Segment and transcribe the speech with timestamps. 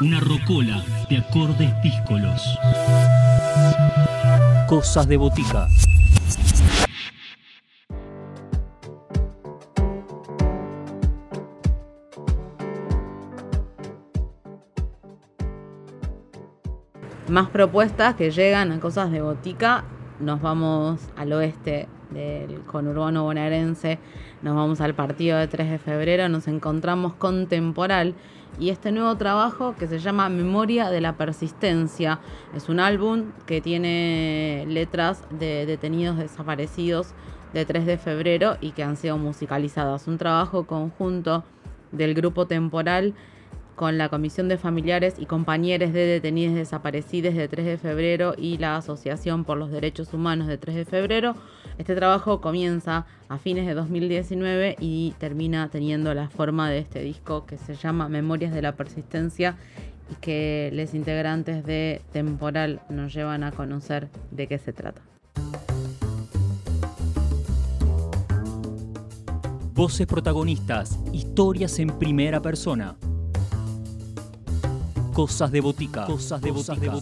[0.00, 2.42] Una rocola de acordes díscolos.
[4.66, 5.68] Cosas de botica.
[17.28, 19.84] Más propuestas que llegan a Cosas de Botica.
[20.18, 23.98] Nos vamos al oeste del conurbano bonaerense,
[24.42, 28.14] nos vamos al partido de 3 de febrero, nos encontramos con Temporal
[28.58, 32.20] y este nuevo trabajo que se llama Memoria de la Persistencia.
[32.54, 37.08] Es un álbum que tiene letras de detenidos desaparecidos
[37.52, 40.06] de 3 de febrero y que han sido musicalizadas.
[40.06, 41.44] Un trabajo conjunto
[41.92, 43.14] del grupo Temporal
[43.74, 48.58] con la Comisión de Familiares y Compañeros de Detenidos Desaparecidos de 3 de febrero y
[48.58, 51.34] la Asociación por los Derechos Humanos de 3 de febrero.
[51.78, 57.46] Este trabajo comienza a fines de 2019 y termina teniendo la forma de este disco
[57.46, 59.56] que se llama Memorias de la Persistencia
[60.10, 65.02] y que los integrantes de Temporal nos llevan a conocer de qué se trata.
[69.74, 72.94] Voces protagonistas, historias en primera persona.
[75.14, 76.06] Cosas de botica.
[76.06, 76.92] Cosas de botica.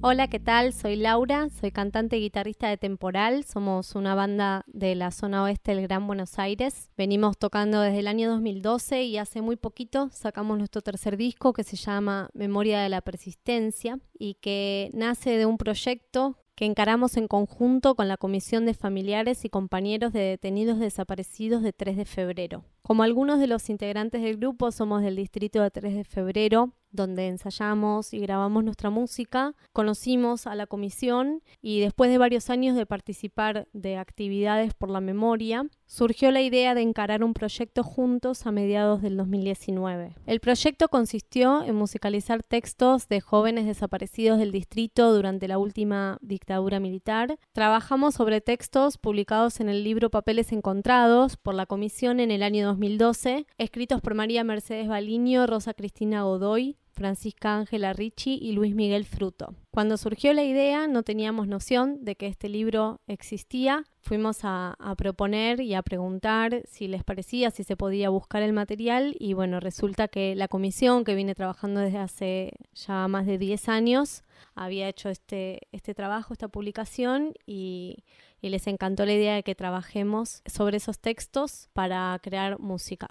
[0.00, 0.72] Hola, ¿qué tal?
[0.72, 3.44] Soy Laura, soy cantante y guitarrista de Temporal.
[3.44, 6.88] Somos una banda de la zona oeste del Gran Buenos Aires.
[6.96, 11.62] Venimos tocando desde el año 2012 y hace muy poquito sacamos nuestro tercer disco que
[11.62, 17.28] se llama Memoria de la Persistencia y que nace de un proyecto que encaramos en
[17.28, 22.64] conjunto con la Comisión de Familiares y Compañeros de Detenidos Desaparecidos de 3 de febrero.
[22.82, 27.26] Como algunos de los integrantes del grupo somos del distrito de 3 de febrero, donde
[27.26, 32.86] ensayamos y grabamos nuestra música, conocimos a la comisión y después de varios años de
[32.86, 38.52] participar de actividades por la memoria, surgió la idea de encarar un proyecto juntos a
[38.52, 40.14] mediados del 2019.
[40.26, 46.80] El proyecto consistió en musicalizar textos de jóvenes desaparecidos del distrito durante la última dictadura
[46.80, 47.38] militar.
[47.52, 52.71] Trabajamos sobre textos publicados en el libro Papeles Encontrados por la comisión en el año
[52.72, 59.04] 2012, escritos por María Mercedes Baliño, Rosa Cristina Godoy, Francisca Ángela Ricci y Luis Miguel
[59.04, 59.54] Fruto.
[59.70, 63.84] Cuando surgió la idea no teníamos noción de que este libro existía.
[64.00, 69.16] Fuimos a, proponer y a preguntar si les parecía, si se podía buscar el material
[69.18, 73.68] y bueno, resulta que la comisión que viene trabajando desde hace ya más de 10
[73.68, 78.04] años había hecho este, este trabajo, esta publicación y,
[78.42, 83.08] y les encantó la idea de que trabajemos sobre esos textos para crear música.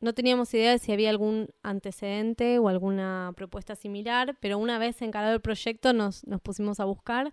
[0.00, 5.02] No teníamos idea de si había algún antecedente o alguna propuesta similar, pero una vez
[5.02, 7.32] encarado el proyecto nos, pusimos a buscar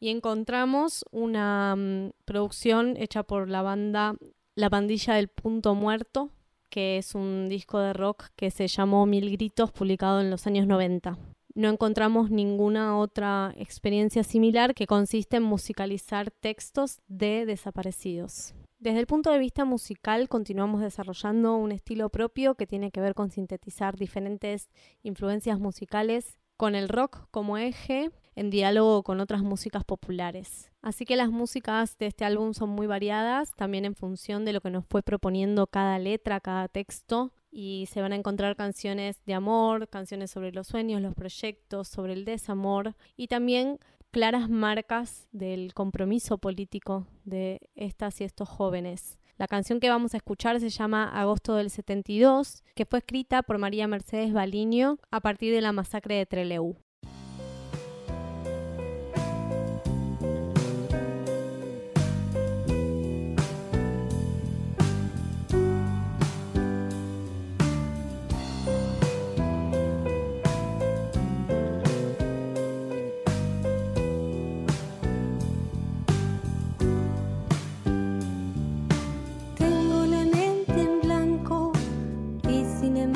[0.00, 4.16] y encontramos una mm, producción hecha por la banda
[4.54, 6.30] La Pandilla del Punto Muerto,
[6.70, 10.66] que es un disco de rock que se llamó Mil Gritos, publicado en los años
[10.66, 11.18] 90.
[11.54, 18.54] No encontramos ninguna otra experiencia similar que consiste en musicalizar textos de desaparecidos.
[18.78, 23.14] Desde el punto de vista musical, continuamos desarrollando un estilo propio que tiene que ver
[23.14, 24.68] con sintetizar diferentes
[25.02, 30.70] influencias musicales con el rock como eje en diálogo con otras músicas populares.
[30.82, 34.60] Así que las músicas de este álbum son muy variadas, también en función de lo
[34.60, 39.32] que nos fue proponiendo cada letra, cada texto, y se van a encontrar canciones de
[39.32, 43.78] amor, canciones sobre los sueños, los proyectos, sobre el desamor y también
[44.10, 49.18] claras marcas del compromiso político de estas y estos jóvenes.
[49.38, 53.58] La canción que vamos a escuchar se llama Agosto del 72, que fue escrita por
[53.58, 56.76] María Mercedes Baliño a partir de la masacre de Trelew.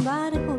[0.00, 0.50] somebody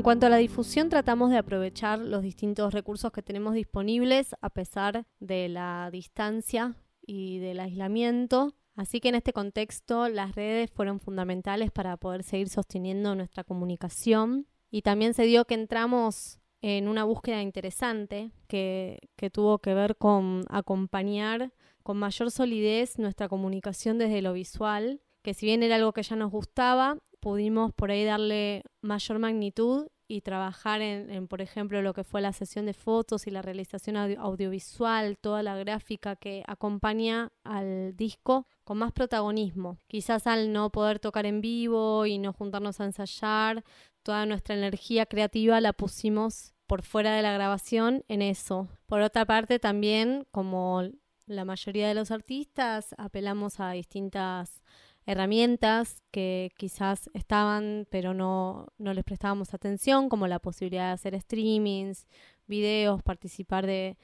[0.00, 4.48] En cuanto a la difusión, tratamos de aprovechar los distintos recursos que tenemos disponibles a
[4.48, 8.54] pesar de la distancia y del aislamiento.
[8.76, 14.46] Así que en este contexto las redes fueron fundamentales para poder seguir sosteniendo nuestra comunicación.
[14.70, 20.44] Y también se dio que entramos en una búsqueda interesante que, tuvo que ver con
[20.48, 21.52] acompañar
[21.82, 26.16] con mayor solidez nuestra comunicación desde lo visual, que si bien era algo que ya
[26.16, 31.94] nos gustaba, pudimos por ahí darle mayor magnitud y trabajar en, en, por ejemplo, lo
[31.94, 36.42] que fue la sesión de fotos y la realización audio audiovisual, toda la gráfica que
[36.48, 39.78] acompaña al disco con más protagonismo.
[39.86, 43.62] Quizás al no poder tocar en vivo y no juntarnos a ensayar,
[44.02, 48.68] toda nuestra energía creativa la pusimos por fuera de la grabación en eso.
[48.86, 50.82] Por otra parte, también, como
[51.26, 54.62] la mayoría de los artistas, apelamos a distintas
[55.10, 61.20] herramientas que quizás estaban pero no, no les prestábamos atención, como la posibilidad de hacer
[61.20, 62.06] streamings,
[62.46, 63.96] videos, participar de,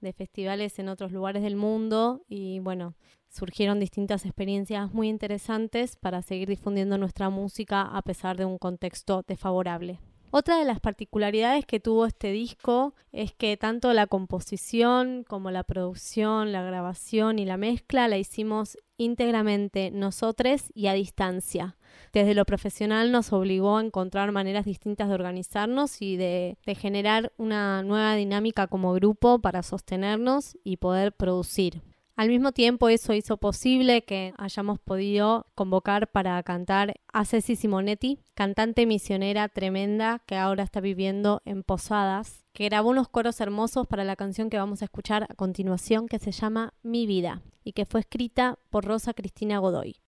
[0.00, 2.94] de festivales en otros lugares del mundo y bueno,
[3.28, 9.24] surgieron distintas experiencias muy interesantes para seguir difundiendo nuestra música a pesar de un contexto
[9.26, 9.98] desfavorable.
[10.30, 15.62] Otra de las particularidades que tuvo este disco es que tanto la composición como la
[15.62, 21.76] producción, la grabación y la mezcla la hicimos íntegramente nosotros y a distancia.
[22.12, 27.32] Desde lo profesional nos obligó a encontrar maneras distintas de organizarnos y de, de generar
[27.36, 31.82] una nueva dinámica como grupo para sostenernos y poder producir.
[32.16, 38.20] Al mismo tiempo eso hizo posible que hayamos podido convocar para cantar a Ceci Simonetti,
[38.34, 44.04] cantante misionera tremenda que ahora está viviendo en Posadas, que grabó unos coros hermosos para
[44.04, 47.84] la canción que vamos a escuchar a continuación que se llama Mi vida y que
[47.84, 50.03] fue escrita por Rosa Cristina Godoy.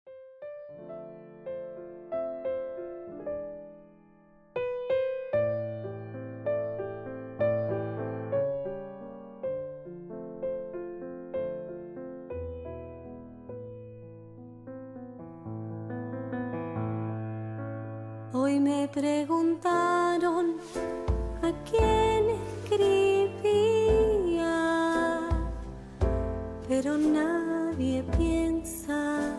[26.74, 29.36] pero nadie piensa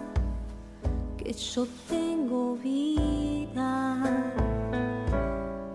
[1.18, 3.74] que yo tengo vida.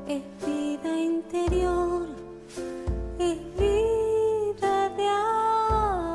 [0.07, 2.07] Es vida interior,
[3.19, 5.09] es vida de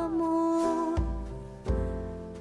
[0.04, 0.94] amor,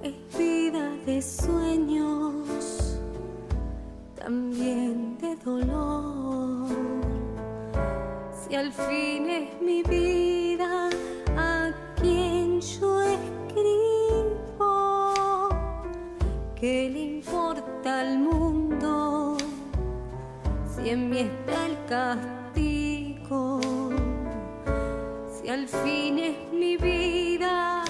[0.02, 2.98] es vida de sueños,
[4.16, 6.70] también de dolor.
[8.32, 9.12] Si al fin
[20.94, 23.60] en mí está el castigo?
[25.34, 27.84] Si al fin es mi vida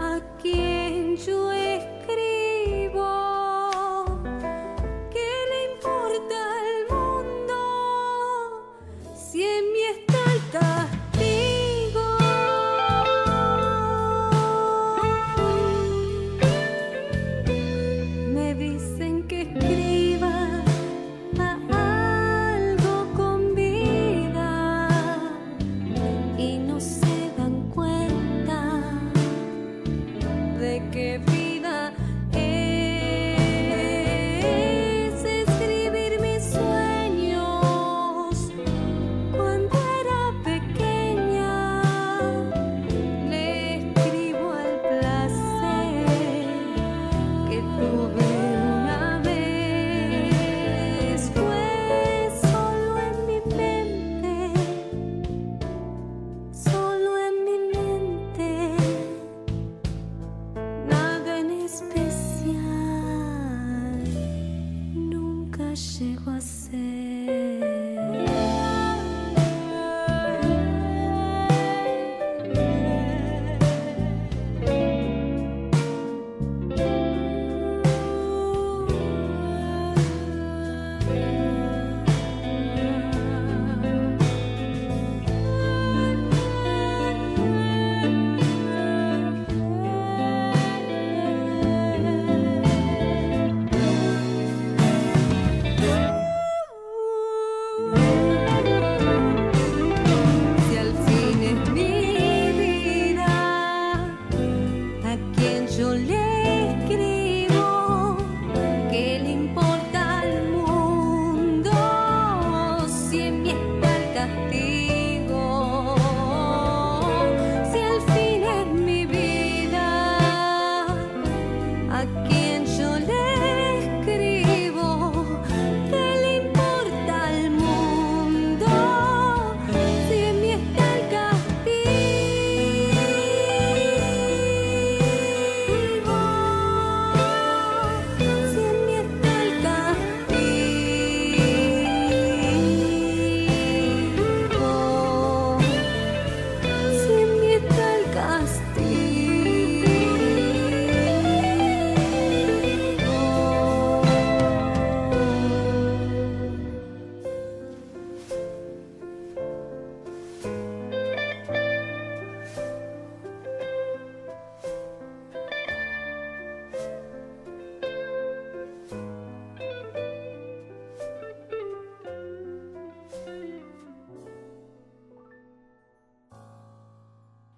[0.00, 3.04] a quien yo escribo,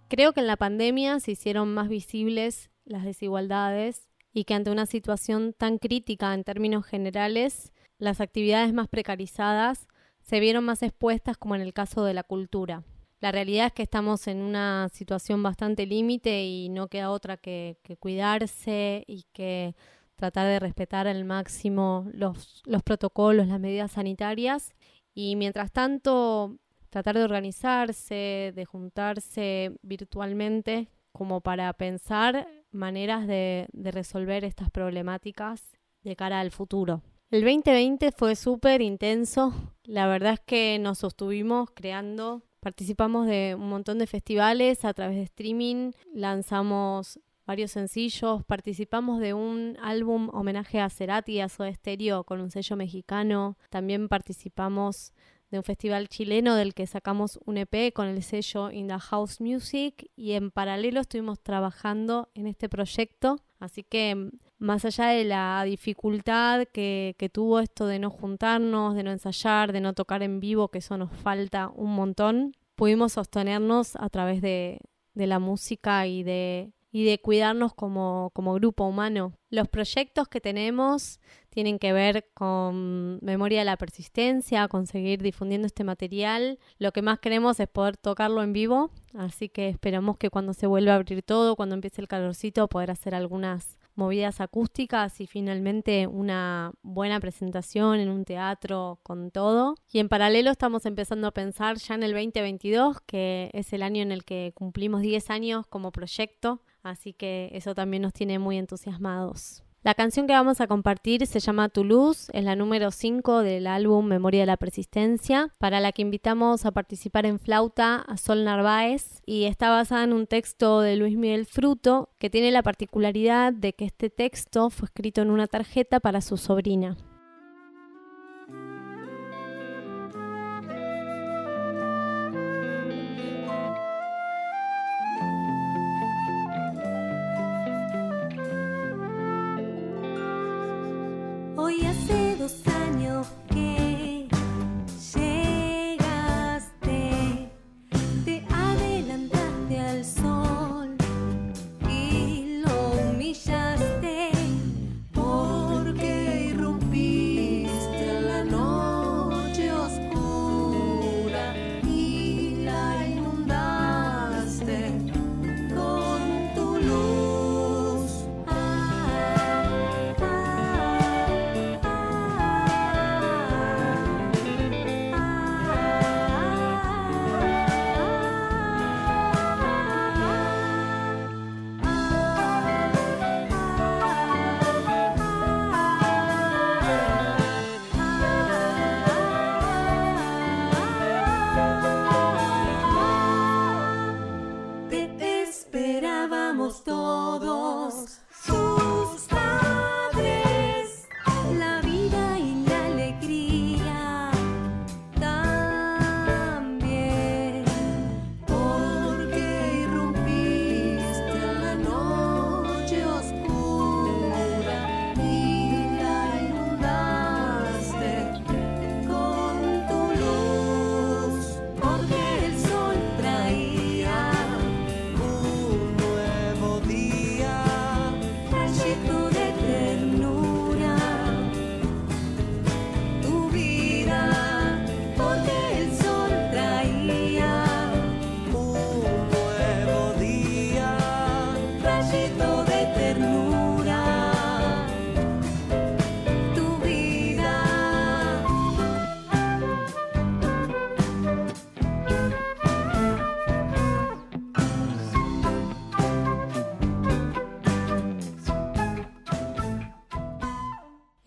[0.08, 4.86] Creo que en la pandemia se hicieron más visibles las desigualdades y que ante una
[4.86, 9.86] situación tan crítica en términos generales, las actividades más precarizadas
[10.22, 12.84] se vieron más expuestas como en el caso de la cultura.
[13.20, 17.78] La realidad es que estamos en una situación bastante límite y no queda otra que,
[17.98, 19.74] cuidarse y que
[20.14, 24.74] tratar de respetar al máximo los, los protocolos, las medidas sanitarias.
[25.14, 26.58] Y mientras tanto,
[26.90, 36.16] tratar de organizarse, de juntarse virtualmente como para pensar maneras de, resolver estas problemáticas de
[36.16, 37.02] cara al futuro.
[37.30, 39.52] El 2020 fue súper intenso,
[39.84, 45.16] la verdad es que nos sostuvimos creando, participamos de un montón de festivales a través
[45.16, 51.72] de streaming, lanzamos varios sencillos, participamos de un álbum homenaje a Cerati y a Soda
[51.72, 55.12] Stereo con un sello mexicano, también participamos
[55.50, 59.40] de un festival chileno del que sacamos un EP con el sello In the House
[59.40, 63.38] Music y en paralelo estuvimos trabajando en este proyecto.
[63.58, 69.02] Así que más allá de la dificultad que, que tuvo esto de no juntarnos, de
[69.02, 73.96] no ensayar, de no tocar en vivo, que eso nos falta un montón, pudimos sostenernos
[73.96, 74.80] a través de,
[75.14, 79.32] de la música y de, y de cuidarnos como, como grupo humano.
[79.50, 85.66] Los proyectos que tenemos tienen que ver con memoria de la persistencia, con seguir difundiendo
[85.66, 86.58] este material.
[86.78, 90.66] Lo que más queremos es poder tocarlo en vivo, así que esperamos que cuando se
[90.66, 96.06] vuelva a abrir todo, cuando empiece el calorcito, poder hacer algunas movidas acústicas y finalmente
[96.06, 99.74] una buena presentación en un teatro con todo.
[99.92, 104.00] Y en paralelo estamos empezando a pensar ya en el 2022, que es el año
[104.00, 108.58] en el que cumplimos 10 años como proyecto, así que eso también nos tiene muy
[108.58, 109.62] entusiasmados.
[109.84, 114.04] La canción que vamos a compartir se llama Toulouse, es la número 5 del álbum
[114.06, 119.22] Memoria de la Persistencia, para la que invitamos a participar en flauta a Sol Narváez
[119.24, 123.72] y está basada en un texto de Luis Miguel Fruto que tiene la particularidad de
[123.72, 126.96] que este texto fue escrito en una tarjeta para su sobrina.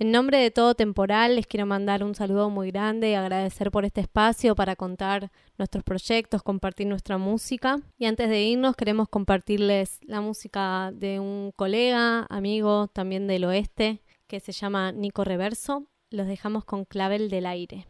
[0.02, 3.86] En nombre de todo temporal les quiero mandar un saludo muy grande y agradecer por
[3.86, 7.80] este espacio para contar nuestros proyectos, compartir nuestra música.
[8.00, 14.02] Y antes de irnos queremos compartirles la música de un colega, amigo también del oeste,
[14.26, 15.86] que se llama Nico Reverso.
[16.10, 17.86] Los dejamos con Clavel del Aire.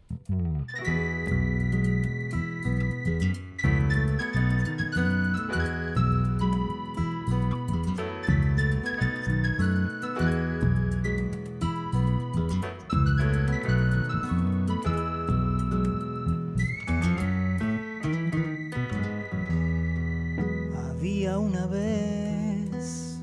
[21.23, 23.19] Una vez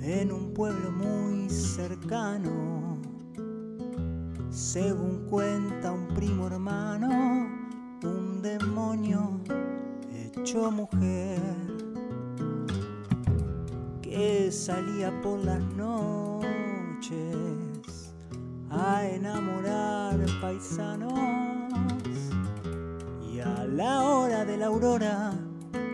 [0.00, 2.96] en un pueblo muy cercano,
[4.48, 7.46] según cuenta un primo hermano,
[8.02, 9.42] un demonio
[10.10, 11.38] hecho mujer
[14.00, 17.04] que salía por las noches
[18.70, 21.12] a enamorar paisanos.
[23.30, 25.41] Y a la hora de la aurora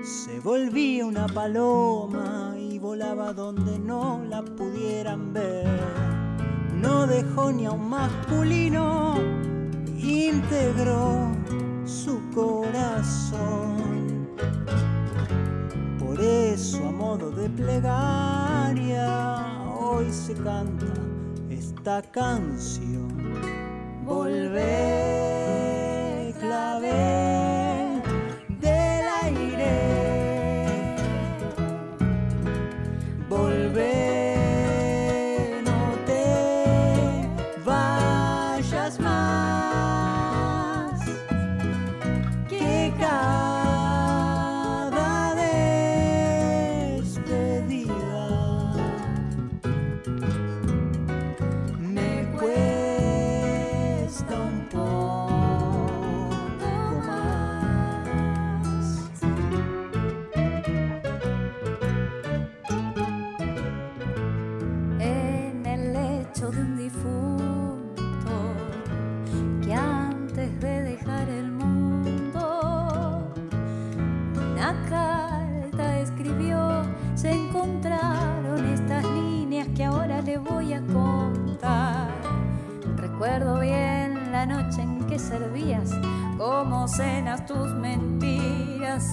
[0.08, 5.66] se volvía una paloma y volaba donde no la pudieran ver.
[6.74, 9.16] No dejó ni a un masculino,
[9.98, 11.30] integró
[11.84, 14.28] su corazón.
[15.98, 19.02] Por eso a modo de plegaria
[19.78, 20.86] hoy se canta
[21.50, 23.08] esta canción.
[24.06, 24.64] Volver,
[26.40, 27.27] clave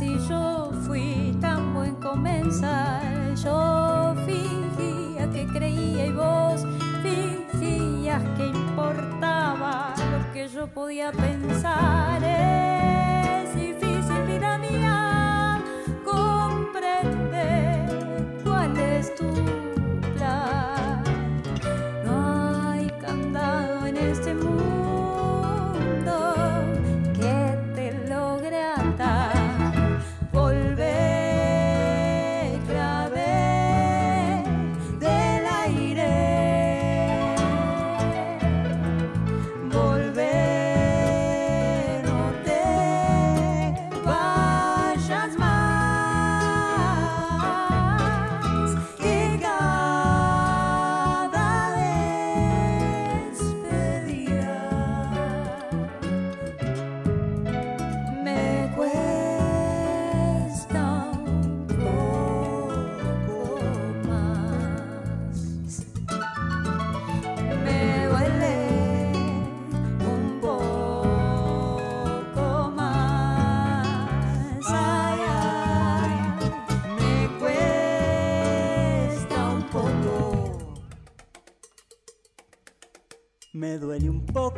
[0.01, 3.35] y yo fui tan buen comensal.
[3.35, 6.65] Yo fingía que creía y vos
[7.01, 12.21] fingías que importaba lo que yo podía pensar.
[12.23, 15.14] Es difícil, vida mía,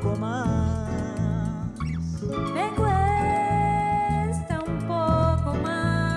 [0.07, 0.89] poco más.
[2.53, 6.07] Me cuesta un poco más.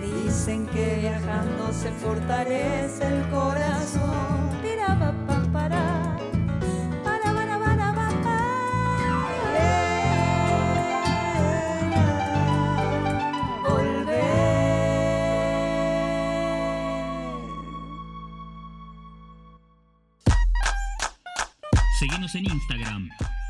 [0.00, 3.29] Dicen que viajando se fortalece el